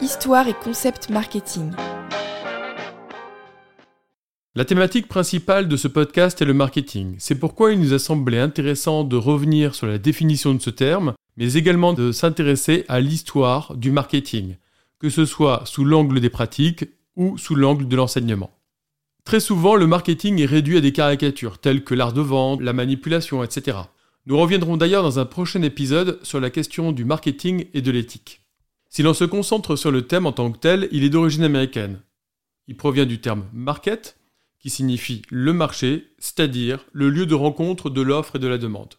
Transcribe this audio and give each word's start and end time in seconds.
Histoire 0.00 0.46
et 0.46 0.54
concept 0.54 1.10
marketing. 1.10 1.72
La 4.54 4.64
thématique 4.64 5.08
principale 5.08 5.66
de 5.66 5.76
ce 5.76 5.88
podcast 5.88 6.40
est 6.40 6.44
le 6.44 6.54
marketing. 6.54 7.16
C'est 7.18 7.34
pourquoi 7.34 7.72
il 7.72 7.80
nous 7.80 7.92
a 7.92 7.98
semblé 7.98 8.38
intéressant 8.38 9.02
de 9.02 9.16
revenir 9.16 9.74
sur 9.74 9.88
la 9.88 9.98
définition 9.98 10.54
de 10.54 10.62
ce 10.62 10.70
terme, 10.70 11.14
mais 11.36 11.54
également 11.54 11.94
de 11.94 12.12
s'intéresser 12.12 12.84
à 12.86 13.00
l'histoire 13.00 13.74
du 13.74 13.90
marketing, 13.90 14.54
que 15.00 15.10
ce 15.10 15.26
soit 15.26 15.62
sous 15.64 15.84
l'angle 15.84 16.20
des 16.20 16.30
pratiques 16.30 16.84
ou 17.16 17.36
sous 17.36 17.56
l'angle 17.56 17.88
de 17.88 17.96
l'enseignement. 17.96 18.52
Très 19.24 19.40
souvent, 19.40 19.74
le 19.74 19.88
marketing 19.88 20.40
est 20.40 20.46
réduit 20.46 20.78
à 20.78 20.80
des 20.80 20.92
caricatures 20.92 21.58
telles 21.58 21.82
que 21.82 21.94
l'art 21.94 22.12
de 22.12 22.20
vente, 22.20 22.62
la 22.62 22.72
manipulation, 22.72 23.42
etc. 23.42 23.78
Nous 24.26 24.38
reviendrons 24.38 24.76
d'ailleurs 24.76 25.02
dans 25.02 25.18
un 25.18 25.24
prochain 25.24 25.62
épisode 25.62 26.20
sur 26.22 26.38
la 26.38 26.50
question 26.50 26.92
du 26.92 27.04
marketing 27.04 27.66
et 27.74 27.82
de 27.82 27.90
l'éthique. 27.90 28.42
Si 28.98 29.04
l'on 29.04 29.14
se 29.14 29.22
concentre 29.22 29.76
sur 29.76 29.92
le 29.92 30.08
thème 30.08 30.26
en 30.26 30.32
tant 30.32 30.50
que 30.50 30.58
tel, 30.58 30.88
il 30.90 31.04
est 31.04 31.08
d'origine 31.08 31.44
américaine. 31.44 32.00
Il 32.66 32.76
provient 32.76 33.06
du 33.06 33.20
terme 33.20 33.44
market, 33.52 34.18
qui 34.58 34.70
signifie 34.70 35.22
le 35.30 35.52
marché, 35.52 36.08
c'est-à-dire 36.18 36.84
le 36.90 37.08
lieu 37.08 37.24
de 37.24 37.36
rencontre 37.36 37.90
de 37.90 38.02
l'offre 38.02 38.34
et 38.34 38.38
de 38.40 38.48
la 38.48 38.58
demande. 38.58 38.94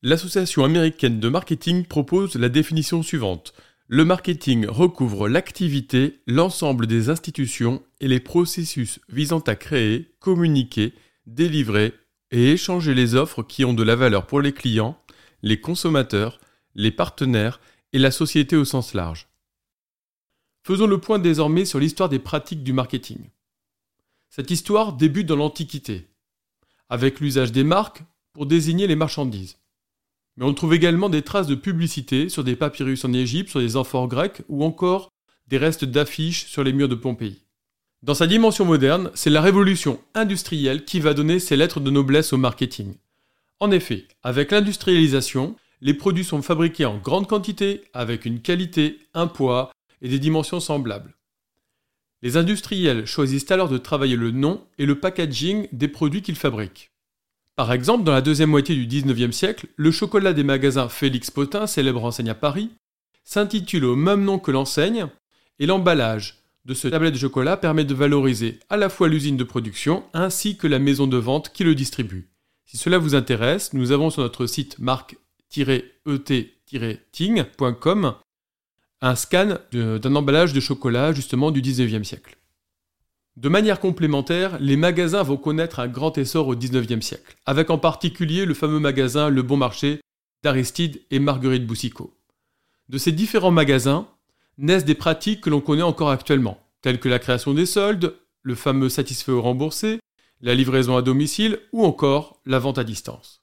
L'Association 0.00 0.64
américaine 0.64 1.20
de 1.20 1.28
marketing 1.28 1.84
propose 1.84 2.36
la 2.36 2.48
définition 2.48 3.02
suivante. 3.02 3.52
Le 3.88 4.06
marketing 4.06 4.66
recouvre 4.66 5.28
l'activité, 5.28 6.22
l'ensemble 6.26 6.86
des 6.86 7.10
institutions 7.10 7.82
et 8.00 8.08
les 8.08 8.20
processus 8.20 9.00
visant 9.10 9.40
à 9.40 9.54
créer, 9.54 10.14
communiquer, 10.18 10.94
délivrer 11.26 11.92
et 12.30 12.52
échanger 12.52 12.94
les 12.94 13.16
offres 13.16 13.42
qui 13.42 13.66
ont 13.66 13.74
de 13.74 13.82
la 13.82 13.96
valeur 13.96 14.26
pour 14.26 14.40
les 14.40 14.54
clients, 14.54 14.98
les 15.42 15.60
consommateurs, 15.60 16.40
les 16.74 16.90
partenaires 16.90 17.60
et 17.96 17.98
la 17.98 18.10
société 18.10 18.56
au 18.56 18.66
sens 18.66 18.92
large. 18.92 19.26
Faisons 20.62 20.86
le 20.86 20.98
point 20.98 21.18
désormais 21.18 21.64
sur 21.64 21.78
l'histoire 21.78 22.10
des 22.10 22.18
pratiques 22.18 22.62
du 22.62 22.74
marketing. 22.74 23.30
Cette 24.28 24.50
histoire 24.50 24.92
débute 24.92 25.26
dans 25.26 25.36
l'Antiquité, 25.36 26.06
avec 26.90 27.20
l'usage 27.20 27.52
des 27.52 27.64
marques 27.64 28.02
pour 28.34 28.44
désigner 28.44 28.86
les 28.86 28.96
marchandises. 28.96 29.56
Mais 30.36 30.44
on 30.44 30.52
trouve 30.52 30.74
également 30.74 31.08
des 31.08 31.22
traces 31.22 31.46
de 31.46 31.54
publicité 31.54 32.28
sur 32.28 32.44
des 32.44 32.54
papyrus 32.54 33.02
en 33.06 33.14
Égypte, 33.14 33.48
sur 33.48 33.60
des 33.60 33.78
amphores 33.78 34.08
grecs 34.08 34.42
ou 34.50 34.62
encore 34.62 35.10
des 35.46 35.56
restes 35.56 35.86
d'affiches 35.86 36.44
sur 36.44 36.64
les 36.64 36.74
murs 36.74 36.90
de 36.90 36.96
Pompéi. 36.96 37.46
Dans 38.02 38.12
sa 38.12 38.26
dimension 38.26 38.66
moderne, 38.66 39.10
c'est 39.14 39.30
la 39.30 39.40
révolution 39.40 40.02
industrielle 40.12 40.84
qui 40.84 41.00
va 41.00 41.14
donner 41.14 41.38
ses 41.38 41.56
lettres 41.56 41.80
de 41.80 41.90
noblesse 41.90 42.34
au 42.34 42.36
marketing. 42.36 42.92
En 43.58 43.70
effet, 43.70 44.06
avec 44.22 44.50
l'industrialisation, 44.50 45.56
les 45.80 45.94
produits 45.94 46.24
sont 46.24 46.42
fabriqués 46.42 46.86
en 46.86 46.98
grande 46.98 47.28
quantité, 47.28 47.84
avec 47.92 48.24
une 48.24 48.40
qualité, 48.40 48.98
un 49.14 49.26
poids 49.26 49.72
et 50.02 50.08
des 50.08 50.18
dimensions 50.18 50.60
semblables. 50.60 51.16
Les 52.22 52.36
industriels 52.36 53.06
choisissent 53.06 53.50
alors 53.50 53.68
de 53.68 53.78
travailler 53.78 54.16
le 54.16 54.30
nom 54.30 54.66
et 54.78 54.86
le 54.86 54.98
packaging 54.98 55.68
des 55.72 55.88
produits 55.88 56.22
qu'ils 56.22 56.36
fabriquent. 56.36 56.90
Par 57.54 57.72
exemple, 57.72 58.04
dans 58.04 58.12
la 58.12 58.20
deuxième 58.20 58.50
moitié 58.50 58.74
du 58.74 58.86
XIXe 58.86 59.34
siècle, 59.34 59.66
le 59.76 59.90
chocolat 59.90 60.32
des 60.32 60.44
magasins 60.44 60.88
Félix 60.88 61.30
Potin, 61.30 61.66
célèbre 61.66 62.04
enseigne 62.04 62.30
à 62.30 62.34
Paris, 62.34 62.70
s'intitule 63.24 63.84
au 63.84 63.96
même 63.96 64.24
nom 64.24 64.38
que 64.38 64.50
l'enseigne, 64.50 65.08
et 65.58 65.66
l'emballage 65.66 66.42
de 66.66 66.74
ce 66.74 66.88
tablette 66.88 67.14
de 67.14 67.18
chocolat 67.18 67.56
permet 67.56 67.84
de 67.84 67.94
valoriser 67.94 68.58
à 68.68 68.76
la 68.76 68.88
fois 68.88 69.08
l'usine 69.08 69.36
de 69.36 69.44
production 69.44 70.04
ainsi 70.12 70.56
que 70.56 70.66
la 70.66 70.78
maison 70.78 71.06
de 71.06 71.16
vente 71.16 71.52
qui 71.52 71.64
le 71.64 71.74
distribue. 71.74 72.28
Si 72.64 72.76
cela 72.76 72.98
vous 72.98 73.14
intéresse, 73.14 73.72
nous 73.72 73.92
avons 73.92 74.10
sur 74.10 74.22
notre 74.22 74.46
site 74.46 74.78
un 79.00 79.14
scan 79.14 79.58
d'un 79.72 80.16
emballage 80.16 80.52
de 80.52 80.60
chocolat 80.60 81.12
justement 81.12 81.50
du 81.50 81.60
XIXe 81.60 82.06
siècle. 82.06 82.36
De 83.36 83.50
manière 83.50 83.80
complémentaire, 83.80 84.58
les 84.60 84.76
magasins 84.76 85.22
vont 85.22 85.36
connaître 85.36 85.78
un 85.78 85.88
grand 85.88 86.16
essor 86.16 86.48
au 86.48 86.56
XIXe 86.56 87.04
siècle, 87.04 87.36
avec 87.44 87.68
en 87.68 87.76
particulier 87.76 88.46
le 88.46 88.54
fameux 88.54 88.78
magasin 88.78 89.28
Le 89.28 89.42
Bon 89.42 89.58
Marché 89.58 90.00
d'Aristide 90.42 91.02
et 91.10 91.18
Marguerite 91.18 91.66
Boussicot. 91.66 92.14
De 92.88 92.96
ces 92.96 93.12
différents 93.12 93.50
magasins 93.50 94.08
naissent 94.56 94.86
des 94.86 94.94
pratiques 94.94 95.42
que 95.42 95.50
l'on 95.50 95.60
connaît 95.60 95.82
encore 95.82 96.10
actuellement, 96.10 96.58
telles 96.80 97.00
que 97.00 97.10
la 97.10 97.18
création 97.18 97.52
des 97.52 97.66
soldes, 97.66 98.14
le 98.42 98.54
fameux 98.54 98.88
satisfait 98.88 99.32
ou 99.32 99.42
remboursé, 99.42 99.98
la 100.40 100.54
livraison 100.54 100.96
à 100.96 101.02
domicile 101.02 101.58
ou 101.72 101.84
encore 101.84 102.40
la 102.46 102.58
vente 102.58 102.78
à 102.78 102.84
distance. 102.84 103.42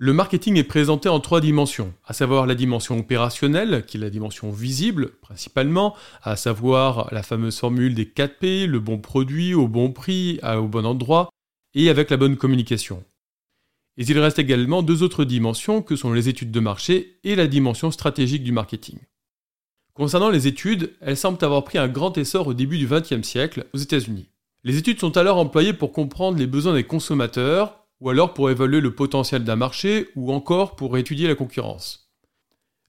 Le 0.00 0.12
marketing 0.12 0.56
est 0.56 0.62
présenté 0.62 1.08
en 1.08 1.18
trois 1.18 1.40
dimensions, 1.40 1.92
à 2.06 2.12
savoir 2.12 2.46
la 2.46 2.54
dimension 2.54 2.96
opérationnelle, 2.96 3.84
qui 3.84 3.96
est 3.96 4.00
la 4.00 4.10
dimension 4.10 4.52
visible 4.52 5.10
principalement, 5.20 5.96
à 6.22 6.36
savoir 6.36 7.12
la 7.12 7.24
fameuse 7.24 7.58
formule 7.58 7.96
des 7.96 8.06
4 8.06 8.38
P, 8.38 8.66
le 8.68 8.78
bon 8.78 8.98
produit 8.98 9.54
au 9.54 9.66
bon 9.66 9.90
prix, 9.90 10.38
au 10.44 10.68
bon 10.68 10.86
endroit, 10.86 11.30
et 11.74 11.90
avec 11.90 12.10
la 12.10 12.16
bonne 12.16 12.36
communication. 12.36 13.02
Et 13.96 14.04
il 14.04 14.16
reste 14.20 14.38
également 14.38 14.84
deux 14.84 15.02
autres 15.02 15.24
dimensions 15.24 15.82
que 15.82 15.96
sont 15.96 16.12
les 16.12 16.28
études 16.28 16.52
de 16.52 16.60
marché 16.60 17.18
et 17.24 17.34
la 17.34 17.48
dimension 17.48 17.90
stratégique 17.90 18.44
du 18.44 18.52
marketing. 18.52 19.00
Concernant 19.94 20.30
les 20.30 20.46
études, 20.46 20.94
elles 21.00 21.16
semblent 21.16 21.44
avoir 21.44 21.64
pris 21.64 21.76
un 21.76 21.88
grand 21.88 22.16
essor 22.16 22.46
au 22.46 22.54
début 22.54 22.78
du 22.78 22.86
XXe 22.86 23.26
siècle 23.26 23.66
aux 23.74 23.78
États-Unis. 23.78 24.28
Les 24.62 24.76
études 24.76 25.00
sont 25.00 25.16
alors 25.16 25.38
employées 25.38 25.72
pour 25.72 25.90
comprendre 25.90 26.38
les 26.38 26.46
besoins 26.46 26.74
des 26.74 26.84
consommateurs, 26.84 27.77
ou 28.00 28.10
alors 28.10 28.34
pour 28.34 28.50
évaluer 28.50 28.80
le 28.80 28.94
potentiel 28.94 29.44
d'un 29.44 29.56
marché, 29.56 30.08
ou 30.14 30.32
encore 30.32 30.76
pour 30.76 30.96
étudier 30.96 31.28
la 31.28 31.34
concurrence. 31.34 32.10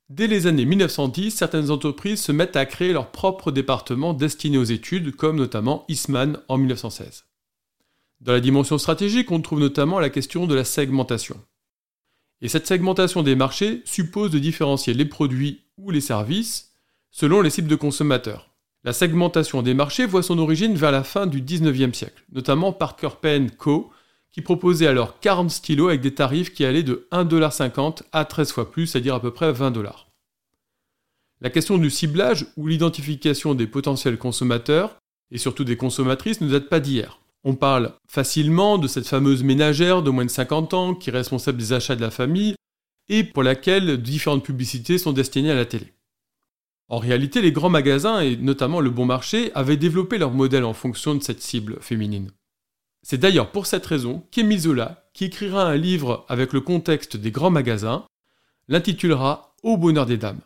Dès 0.10 0.28
les 0.28 0.48
années 0.48 0.66
1910, 0.66 1.32
certaines 1.32 1.70
entreprises 1.70 2.22
se 2.22 2.32
mettent 2.32 2.56
à 2.56 2.66
créer 2.66 2.94
leur 2.94 3.12
propre 3.12 3.52
département 3.52 4.14
destiné 4.14 4.58
aux 4.58 4.64
études, 4.64 5.16
comme 5.16 5.38
notamment 5.38 5.86
Eastman 5.88 6.40
en 6.48 6.58
1916. 6.58 7.26
Dans 8.22 8.34
la 8.34 8.40
dimension 8.40 8.78
stratégique, 8.78 9.32
on 9.32 9.42
trouve 9.42 9.60
notamment 9.60 10.00
la 10.00 10.10
question 10.10 10.48
de 10.48 10.56
la 10.56 10.64
segmentation. 10.64 11.40
Et 12.42 12.48
cette 12.48 12.68
segmentation 12.68 13.22
des 13.22 13.36
marchés 13.36 13.82
suppose 13.86 14.32
de 14.32 14.40
différencier 14.40 14.94
les 14.94 15.06
produits 15.06 15.62
ou 15.78 15.92
les 15.92 16.02
services 16.02 16.72
selon 17.12 17.42
les 17.42 17.50
cibles 17.50 17.68
de 17.68 17.76
consommateurs. 17.76 18.50
La 18.84 18.94
segmentation 18.94 19.62
des 19.62 19.74
marchés 19.74 20.06
voit 20.06 20.24
son 20.24 20.40
origine 20.40 20.76
vers 20.76 20.92
la 20.92 21.04
fin 21.04 21.28
du 21.28 21.42
19e 21.42 21.94
siècle, 21.94 22.24
notamment 22.32 22.72
Parker 22.72 23.10
Pen 23.22 23.52
Co 23.52 23.92
qui 24.32 24.42
proposait 24.42 24.88
alors 24.88 25.20
40 25.20 25.50
stylos 25.50 25.90
avec 25.90 26.02
des 26.02 26.14
tarifs 26.14 26.54
qui 26.54 26.66
allaient 26.66 26.84
de 26.84 27.08
1,50$ 27.12 28.04
à 28.12 28.26
13 28.26 28.52
fois 28.52 28.72
plus, 28.72 28.88
c'est-à-dire 28.88 29.16
à 29.16 29.22
peu 29.22 29.32
près 29.32 29.52
20$. 29.52 30.06
La 31.42 31.50
question 31.50 31.78
du 31.78 31.90
ciblage 31.90 32.48
ou 32.58 32.68
l'identification 32.68 33.56
des 33.56 33.68
potentiels 33.68 34.18
consommateurs, 34.18 34.98
et 35.32 35.38
surtout 35.38 35.64
des 35.64 35.78
consommatrices, 35.78 36.42
ne 36.42 36.50
date 36.50 36.70
pas 36.70 36.80
d'hier. 36.80 37.20
On 37.44 37.56
parle 37.56 37.94
facilement 38.08 38.78
de 38.78 38.88
cette 38.88 39.08
fameuse 39.08 39.44
ménagère 39.44 40.04
de 40.04 40.10
moins 40.10 40.26
de 40.26 40.30
50 40.30 40.74
ans 40.74 40.94
qui 40.94 41.10
est 41.10 41.14
responsable 41.14 41.58
des 41.58 41.72
achats 41.72 41.96
de 41.96 42.02
la 42.02 42.12
famille 42.12 42.56
et 43.08 43.24
pour 43.24 43.44
laquelle 43.44 44.02
différentes 44.02 44.44
publicités 44.44 44.98
sont 44.98 45.14
destinées 45.14 45.52
à 45.52 45.56
la 45.56 45.66
télé. 45.66 45.94
En 46.90 46.98
réalité, 46.98 47.42
les 47.42 47.52
grands 47.52 47.70
magasins, 47.70 48.20
et 48.20 48.36
notamment 48.36 48.82
le 48.82 48.90
bon 48.90 49.06
marché, 49.06 49.52
avaient 49.54 49.78
développé 49.78 50.18
leur 50.18 50.32
modèle 50.32 50.66
en 50.66 50.74
fonction 50.74 51.16
de 51.16 51.24
cette 51.24 51.42
cible 51.42 51.78
féminine. 51.82 52.32
C'est 53.10 53.18
d'ailleurs 53.18 53.50
pour 53.50 53.66
cette 53.66 53.88
raison 53.88 54.24
qu'Émile 54.30 54.60
Zola, 54.60 55.10
qui 55.16 55.26
écrira 55.26 55.64
un 55.64 55.76
livre 55.76 56.28
avec 56.30 56.54
le 56.54 56.62
contexte 56.62 57.18
des 57.18 57.32
grands 57.32 57.50
magasins, 57.50 58.06
l'intitulera 58.68 59.56
Au 59.64 59.78
bonheur 59.78 60.06
des 60.06 60.20
dames. 60.20 60.42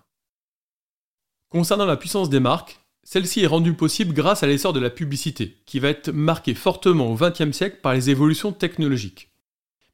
Concernant 1.50 1.84
la 1.84 1.98
puissance 1.98 2.30
des 2.30 2.40
marques, 2.40 2.80
celle-ci 3.04 3.42
est 3.42 3.48
rendue 3.48 3.74
possible 3.74 4.14
grâce 4.14 4.44
à 4.44 4.48
l'essor 4.48 4.72
de 4.72 4.80
la 4.80 4.90
publicité, 4.90 5.58
qui 5.66 5.80
va 5.80 5.90
être 5.90 6.14
marquée 6.14 6.54
fortement 6.54 7.12
au 7.12 7.18
XXe 7.18 7.52
siècle 7.52 7.80
par 7.84 7.96
les 7.96 8.10
évolutions 8.10 8.54
technologiques. 8.54 9.28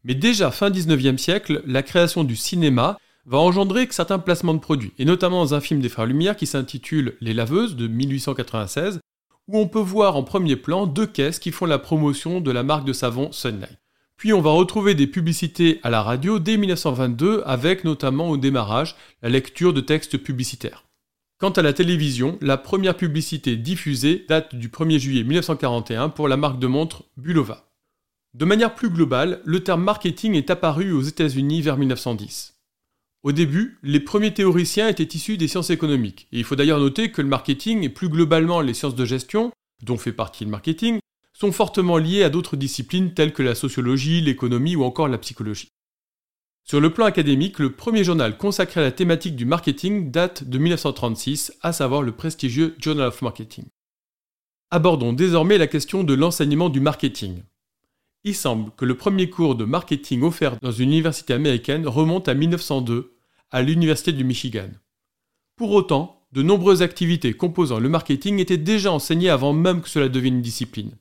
Mais 0.03 0.13
déjà 0.13 0.51
fin 0.51 0.69
XIXe 0.69 1.19
siècle, 1.19 1.63
la 1.65 1.81
création 1.81 2.23
du 2.23 2.35
cinéma 2.35 2.99
va 3.25 3.39
engendrer 3.39 3.87
certains 3.89 4.19
placements 4.19 4.53
de 4.53 4.59
produits, 4.59 4.93
et 4.99 5.05
notamment 5.05 5.43
dans 5.43 5.55
un 5.55 5.59
film 5.59 5.79
des 5.79 5.89
Frères 5.89 6.05
Lumière 6.05 6.35
qui 6.35 6.45
s'intitule 6.45 7.17
Les 7.19 7.33
Laveuses 7.33 7.75
de 7.75 7.87
1896, 7.87 8.99
où 9.49 9.57
on 9.57 9.67
peut 9.67 9.79
voir 9.79 10.15
en 10.15 10.23
premier 10.23 10.55
plan 10.55 10.85
deux 10.85 11.07
caisses 11.07 11.39
qui 11.39 11.51
font 11.51 11.65
la 11.65 11.79
promotion 11.79 12.39
de 12.39 12.51
la 12.51 12.61
marque 12.61 12.85
de 12.85 12.93
savon 12.93 13.31
Sunlight. 13.31 13.79
Puis 14.15 14.31
on 14.31 14.41
va 14.41 14.51
retrouver 14.51 14.93
des 14.93 15.07
publicités 15.07 15.79
à 15.81 15.89
la 15.89 16.03
radio 16.03 16.37
dès 16.37 16.57
1922 16.57 17.41
avec 17.45 17.83
notamment 17.83 18.29
au 18.29 18.37
démarrage 18.37 18.95
la 19.23 19.29
lecture 19.29 19.73
de 19.73 19.81
textes 19.81 20.17
publicitaires. 20.17 20.85
Quant 21.39 21.49
à 21.51 21.63
la 21.63 21.73
télévision, 21.73 22.37
la 22.41 22.57
première 22.57 22.97
publicité 22.97 23.55
diffusée 23.55 24.25
date 24.29 24.53
du 24.55 24.67
1er 24.67 24.99
juillet 24.99 25.23
1941 25.23 26.09
pour 26.09 26.27
la 26.27 26.37
marque 26.37 26.59
de 26.59 26.67
montre 26.67 27.05
Bulova. 27.17 27.71
De 28.35 28.45
manière 28.45 28.75
plus 28.75 28.91
globale, 28.91 29.41
le 29.45 29.63
terme 29.63 29.83
marketing 29.83 30.35
est 30.35 30.51
apparu 30.51 30.91
aux 30.91 31.01
États-Unis 31.01 31.63
vers 31.63 31.77
1910. 31.77 32.58
Au 33.21 33.33
début, 33.33 33.77
les 33.83 33.99
premiers 33.99 34.33
théoriciens 34.33 34.87
étaient 34.87 35.03
issus 35.03 35.37
des 35.37 35.49
sciences 35.49 35.71
économiques. 35.71 36.27
Et 36.31 36.39
il 36.39 36.45
faut 36.45 36.55
d'ailleurs 36.55 36.79
noter 36.79 37.11
que 37.11 37.21
le 37.21 37.27
marketing 37.27 37.83
et 37.83 37.89
plus 37.89 38.07
globalement 38.07 38.61
les 38.61 38.73
sciences 38.73 38.95
de 38.95 39.05
gestion, 39.05 39.51
dont 39.83 39.97
fait 39.97 40.13
partie 40.13 40.45
le 40.45 40.51
marketing, 40.51 40.99
sont 41.33 41.51
fortement 41.51 41.97
liés 41.97 42.23
à 42.23 42.29
d'autres 42.29 42.55
disciplines 42.55 43.13
telles 43.13 43.33
que 43.33 43.43
la 43.43 43.55
sociologie, 43.55 44.21
l'économie 44.21 44.75
ou 44.75 44.83
encore 44.83 45.09
la 45.09 45.17
psychologie. 45.17 45.69
Sur 46.63 46.79
le 46.79 46.93
plan 46.93 47.05
académique, 47.05 47.59
le 47.59 47.71
premier 47.71 48.03
journal 48.03 48.37
consacré 48.37 48.79
à 48.79 48.83
la 48.83 48.91
thématique 48.91 49.35
du 49.35 49.45
marketing 49.45 50.11
date 50.11 50.43
de 50.43 50.57
1936, 50.57 51.53
à 51.61 51.73
savoir 51.73 52.01
le 52.01 52.11
prestigieux 52.11 52.75
Journal 52.79 53.07
of 53.07 53.21
Marketing. 53.21 53.65
Abordons 54.71 55.13
désormais 55.13 55.57
la 55.57 55.67
question 55.67 56.03
de 56.03 56.13
l'enseignement 56.13 56.69
du 56.69 56.79
marketing. 56.79 57.41
Il 58.25 58.35
semble 58.35 58.71
que 58.75 58.83
le 58.83 58.97
premier 58.97 59.29
cours 59.29 59.55
de 59.55 59.63
marketing 59.63 60.23
offert 60.23 60.57
dans 60.61 60.71
une 60.71 60.89
université 60.89 61.33
américaine 61.33 61.87
remonte 61.87 62.27
à 62.27 62.33
1902, 62.33 63.15
à 63.49 63.61
l'Université 63.61 64.11
du 64.11 64.25
Michigan. 64.25 64.69
Pour 65.55 65.71
autant, 65.71 66.25
de 66.31 66.43
nombreuses 66.43 66.81
activités 66.81 67.33
composant 67.33 67.79
le 67.79 67.89
marketing 67.89 68.39
étaient 68.39 68.57
déjà 68.57 68.91
enseignées 68.91 69.29
avant 69.29 69.53
même 69.53 69.81
que 69.81 69.89
cela 69.89 70.09
devienne 70.09 70.35
une 70.35 70.41
discipline, 70.41 70.91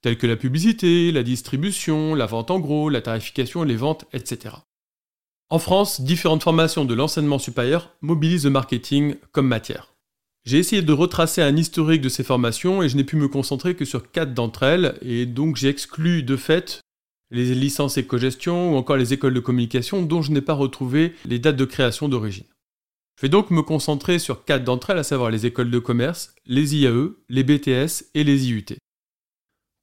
telles 0.00 0.16
que 0.16 0.26
la 0.26 0.36
publicité, 0.36 1.12
la 1.12 1.22
distribution, 1.22 2.14
la 2.14 2.26
vente 2.26 2.50
en 2.50 2.60
gros, 2.60 2.88
la 2.88 3.02
tarification, 3.02 3.64
les 3.64 3.76
ventes, 3.76 4.06
etc. 4.12 4.54
En 5.50 5.58
France, 5.58 6.00
différentes 6.00 6.44
formations 6.44 6.84
de 6.84 6.94
l'enseignement 6.94 7.40
supérieur 7.40 7.92
mobilisent 8.00 8.44
le 8.44 8.50
marketing 8.50 9.16
comme 9.32 9.48
matière. 9.48 9.92
J'ai 10.44 10.58
essayé 10.58 10.82
de 10.82 10.92
retracer 10.92 11.42
un 11.42 11.56
historique 11.56 12.00
de 12.00 12.08
ces 12.08 12.24
formations 12.24 12.82
et 12.82 12.88
je 12.88 12.96
n'ai 12.96 13.04
pu 13.04 13.16
me 13.16 13.28
concentrer 13.28 13.74
que 13.74 13.84
sur 13.84 14.10
quatre 14.10 14.34
d'entre 14.34 14.62
elles, 14.62 14.98
et 15.02 15.26
donc 15.26 15.56
j'ai 15.56 15.68
exclu 15.68 16.22
de 16.22 16.36
fait 16.36 16.80
les 17.30 17.54
licences 17.54 17.98
éco-gestion 17.98 18.72
ou 18.72 18.76
encore 18.76 18.96
les 18.96 19.12
écoles 19.12 19.34
de 19.34 19.40
communication 19.40 20.02
dont 20.02 20.22
je 20.22 20.32
n'ai 20.32 20.40
pas 20.40 20.54
retrouvé 20.54 21.14
les 21.24 21.38
dates 21.38 21.56
de 21.56 21.64
création 21.64 22.08
d'origine. 22.08 22.46
Je 23.16 23.22
vais 23.22 23.28
donc 23.28 23.50
me 23.50 23.62
concentrer 23.62 24.18
sur 24.18 24.44
quatre 24.44 24.64
d'entre 24.64 24.90
elles, 24.90 24.98
à 24.98 25.04
savoir 25.04 25.30
les 25.30 25.46
écoles 25.46 25.70
de 25.70 25.78
commerce, 25.78 26.34
les 26.46 26.74
IAE, 26.74 27.14
les 27.28 27.44
BTS 27.44 28.06
et 28.14 28.24
les 28.24 28.48
IUT. 28.48 28.76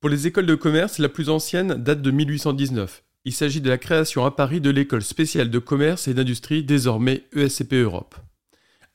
Pour 0.01 0.09
les 0.09 0.27
écoles 0.27 0.47
de 0.47 0.55
commerce, 0.55 0.97
la 0.97 1.09
plus 1.09 1.29
ancienne 1.29 1.75
date 1.75 2.01
de 2.01 2.11
1819 2.11 3.03
il 3.27 3.33
s'agit 3.33 3.59
de 3.59 3.69
la 3.69 3.77
création 3.77 4.23
à 4.23 4.31
Paris 4.31 4.61
de 4.61 4.69
l'école 4.69 5.03
spéciale 5.03 5.49
de 5.49 5.59
commerce 5.59 6.07
et 6.07 6.13
d'industrie, 6.13 6.63
désormais 6.63 7.25
ESCP 7.35 7.73
Europe. 7.73 8.15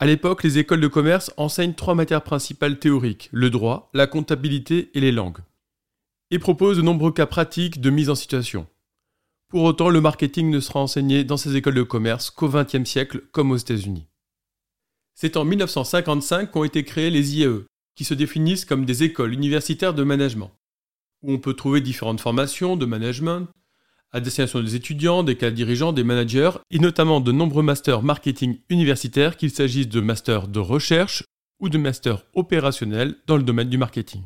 À 0.02 0.04
l'époque, 0.04 0.42
les 0.42 0.58
écoles 0.58 0.80
de 0.80 0.88
commerce 0.88 1.32
enseignent 1.36 1.74
trois 1.74 1.94
matières 1.94 2.24
principales 2.24 2.80
théoriques, 2.80 3.28
le 3.30 3.50
droit, 3.50 3.88
la 3.94 4.08
comptabilité 4.08 4.90
et 4.94 5.00
les 5.00 5.12
langues, 5.12 5.38
et 6.32 6.40
proposent 6.40 6.78
de 6.78 6.82
nombreux 6.82 7.12
cas 7.12 7.26
pratiques 7.26 7.80
de 7.80 7.88
mise 7.88 8.10
en 8.10 8.16
situation. 8.16 8.66
Pour 9.46 9.62
autant, 9.62 9.90
le 9.90 10.00
marketing 10.00 10.50
ne 10.50 10.58
sera 10.58 10.80
enseigné 10.80 11.22
dans 11.22 11.36
ces 11.36 11.54
écoles 11.54 11.76
de 11.76 11.84
commerce 11.84 12.30
qu'au 12.30 12.48
XXe 12.48 12.82
siècle, 12.82 13.22
comme 13.30 13.52
aux 13.52 13.56
États-Unis. 13.56 14.08
C'est 15.14 15.36
en 15.36 15.44
1955 15.44 16.50
qu'ont 16.50 16.64
été 16.64 16.82
créées 16.82 17.10
les 17.10 17.36
IAE, 17.36 17.62
qui 17.94 18.02
se 18.02 18.14
définissent 18.14 18.64
comme 18.64 18.84
des 18.84 19.04
écoles 19.04 19.32
universitaires 19.32 19.94
de 19.94 20.02
management, 20.02 20.50
où 21.22 21.30
on 21.30 21.38
peut 21.38 21.54
trouver 21.54 21.80
différentes 21.80 22.20
formations 22.20 22.74
de 22.74 22.86
management, 22.86 23.46
à 24.12 24.20
destination 24.20 24.60
des 24.60 24.74
étudiants, 24.74 25.22
des 25.22 25.36
cadres 25.36 25.56
dirigeants, 25.56 25.92
des 25.92 26.04
managers, 26.04 26.52
et 26.70 26.78
notamment 26.78 27.20
de 27.20 27.32
nombreux 27.32 27.62
masters 27.62 28.02
marketing 28.02 28.58
universitaires, 28.68 29.36
qu'il 29.36 29.50
s'agisse 29.50 29.88
de 29.88 30.00
masters 30.00 30.48
de 30.48 30.58
recherche 30.58 31.24
ou 31.60 31.68
de 31.68 31.78
masters 31.78 32.24
opérationnels 32.34 33.16
dans 33.26 33.36
le 33.36 33.42
domaine 33.42 33.68
du 33.68 33.78
marketing. 33.78 34.22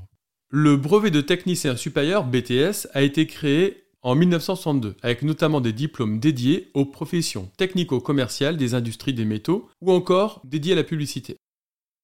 Le 0.50 0.77
brevet 0.77 1.11
de 1.11 1.21
technicien 1.21 1.77
supérieur 1.77 2.25
BTS 2.25 2.88
a 2.94 3.03
été 3.03 3.27
créé 3.27 3.85
en 4.03 4.15
1962, 4.15 4.97
avec 5.03 5.23
notamment 5.23 5.61
des 5.61 5.73
diplômes 5.73 6.21
dédiés 6.21 6.71
aux 6.75 6.87
professions 6.87 7.50
technico-commerciales 7.56 8.56
des 8.56 8.75
industries 8.75 9.15
des 9.15 9.25
métaux 9.25 9.69
ou 9.81 9.91
encore 9.91 10.41
dédiés 10.44 10.75
à 10.75 10.77
la 10.77 10.85
publicité. 10.85 11.37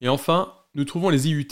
Et 0.00 0.08
enfin, 0.08 0.52
nous 0.74 0.84
trouvons 0.84 1.10
les 1.10 1.28
IUT, 1.28 1.46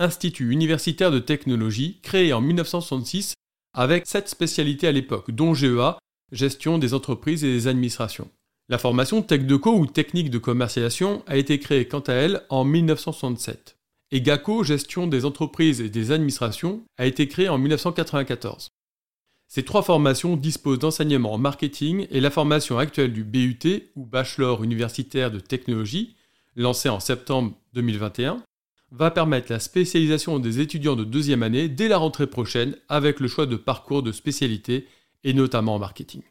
Institut 0.00 0.52
universitaire 0.52 1.10
de 1.10 1.18
technologie, 1.18 1.98
créé 2.02 2.32
en 2.32 2.40
1966 2.40 3.34
avec 3.78 4.08
sept 4.08 4.28
spécialités 4.28 4.88
à 4.88 4.92
l'époque, 4.92 5.30
dont 5.30 5.54
GEA, 5.54 6.00
gestion 6.32 6.78
des 6.78 6.94
entreprises 6.94 7.44
et 7.44 7.52
des 7.52 7.68
administrations. 7.68 8.28
La 8.68 8.76
formation 8.76 9.22
TechDeco 9.22 9.72
ou 9.72 9.86
technique 9.86 10.30
de 10.30 10.38
commercialisation 10.38 11.22
a 11.28 11.36
été 11.36 11.60
créée 11.60 11.86
quant 11.86 12.00
à 12.00 12.12
elle 12.12 12.42
en 12.48 12.64
1967. 12.64 13.76
Et 14.10 14.20
GACO, 14.20 14.64
gestion 14.64 15.06
des 15.06 15.24
entreprises 15.24 15.80
et 15.80 15.90
des 15.90 16.10
administrations, 16.10 16.82
a 16.96 17.06
été 17.06 17.28
créée 17.28 17.48
en 17.48 17.56
1994. 17.56 18.70
Ces 19.46 19.64
trois 19.64 19.82
formations 19.82 20.36
disposent 20.36 20.80
d'enseignements 20.80 21.34
en 21.34 21.38
marketing 21.38 22.08
et 22.10 22.20
la 22.20 22.32
formation 22.32 22.78
actuelle 22.78 23.12
du 23.12 23.22
BUT 23.22 23.90
ou 23.94 24.06
Bachelor 24.06 24.64
universitaire 24.64 25.30
de 25.30 25.38
technologie, 25.38 26.16
lancée 26.56 26.88
en 26.88 26.98
septembre 26.98 27.52
2021, 27.74 28.42
va 28.90 29.10
permettre 29.10 29.52
la 29.52 29.60
spécialisation 29.60 30.38
des 30.38 30.60
étudiants 30.60 30.96
de 30.96 31.04
deuxième 31.04 31.42
année 31.42 31.68
dès 31.68 31.88
la 31.88 31.98
rentrée 31.98 32.26
prochaine 32.26 32.76
avec 32.88 33.20
le 33.20 33.28
choix 33.28 33.46
de 33.46 33.56
parcours 33.56 34.02
de 34.02 34.12
spécialité 34.12 34.86
et 35.24 35.34
notamment 35.34 35.74
en 35.74 35.78
marketing. 35.78 36.22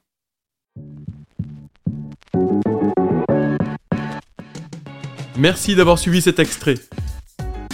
Merci 5.37 5.75
d'avoir 5.75 5.99
suivi 5.99 6.21
cet 6.21 6.39
extrait. 6.39 6.75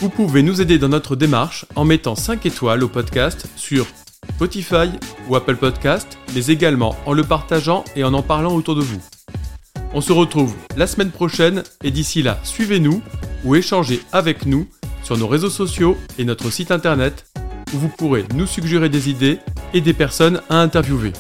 Vous 0.01 0.09
pouvez 0.09 0.43
nous 0.43 0.59
aider 0.59 0.77
dans 0.77 0.89
notre 0.89 1.15
démarche 1.15 1.65
en 1.75 1.85
mettant 1.85 2.15
5 2.15 2.45
étoiles 2.45 2.83
au 2.83 2.89
podcast 2.89 3.47
sur 3.55 3.87
Spotify 4.35 4.89
ou 5.29 5.35
Apple 5.37 5.55
Podcast, 5.55 6.17
mais 6.35 6.47
également 6.47 6.95
en 7.05 7.13
le 7.13 7.23
partageant 7.23 7.85
et 7.95 8.03
en 8.03 8.13
en 8.13 8.21
parlant 8.21 8.53
autour 8.53 8.75
de 8.75 8.81
vous. 8.81 9.01
On 9.93 10.01
se 10.01 10.11
retrouve 10.11 10.53
la 10.75 10.87
semaine 10.87 11.11
prochaine 11.11 11.63
et 11.83 11.91
d'ici 11.91 12.21
là, 12.21 12.37
suivez-nous 12.43 13.01
ou 13.43 13.55
échanger 13.55 14.01
avec 14.11 14.45
nous 14.45 14.67
sur 15.03 15.17
nos 15.17 15.27
réseaux 15.27 15.49
sociaux 15.49 15.97
et 16.17 16.25
notre 16.25 16.49
site 16.49 16.71
internet 16.71 17.25
où 17.73 17.77
vous 17.77 17.89
pourrez 17.89 18.25
nous 18.33 18.47
suggérer 18.47 18.89
des 18.89 19.09
idées 19.09 19.39
et 19.73 19.81
des 19.81 19.93
personnes 19.93 20.41
à 20.49 20.59
interviewer. 20.59 21.13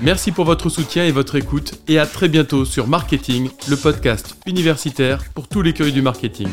Merci 0.00 0.30
pour 0.30 0.44
votre 0.44 0.68
soutien 0.68 1.04
et 1.04 1.10
votre 1.10 1.34
écoute 1.34 1.80
et 1.88 1.98
à 1.98 2.06
très 2.06 2.28
bientôt 2.28 2.64
sur 2.64 2.86
Marketing, 2.86 3.50
le 3.68 3.76
podcast 3.76 4.36
universitaire 4.46 5.24
pour 5.34 5.48
tous 5.48 5.62
les 5.62 5.72
curieux 5.72 5.92
du 5.92 6.02
marketing. 6.02 6.48